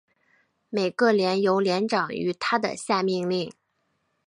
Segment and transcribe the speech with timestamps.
[0.69, 3.53] 每个连由连长与他的下命令。